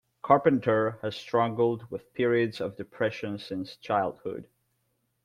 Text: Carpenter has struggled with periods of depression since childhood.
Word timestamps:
Carpenter 0.23 0.97
has 1.03 1.15
struggled 1.15 1.85
with 1.91 2.11
periods 2.15 2.59
of 2.59 2.75
depression 2.75 3.37
since 3.37 3.75
childhood. 3.75 4.47